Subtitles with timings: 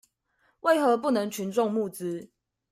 [0.61, 2.29] 為何不能群眾募資？